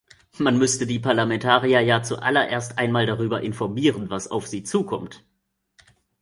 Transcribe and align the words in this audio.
Man 0.39 0.57
müsste 0.57 0.87
die 0.87 0.97
Parlamentarier 0.97 1.81
ja 1.81 2.01
zuallererst 2.01 2.79
einmal 2.79 3.05
darüber 3.05 3.41
informieren, 3.41 4.09
was 4.09 4.27
auf 4.31 4.47
sie 4.47 4.63
zukommt. 4.63 5.23